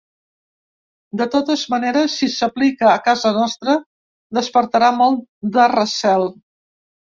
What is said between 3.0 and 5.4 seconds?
casa nostra, despertarà molt